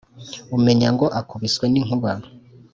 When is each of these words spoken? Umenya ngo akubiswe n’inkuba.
Umenya 0.55 0.87
ngo 0.95 1.05
akubiswe 1.19 1.65
n’inkuba. 1.69 2.11